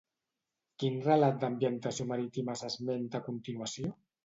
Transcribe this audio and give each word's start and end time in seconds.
Quin 0.83 0.97
relat 1.07 1.37
d'ambientació 1.43 2.09
marítima 2.15 2.57
s'esmenta 2.65 3.23
a 3.23 3.29
continuació? 3.31 3.97